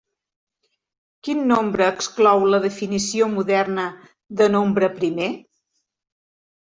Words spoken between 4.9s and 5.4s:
primer?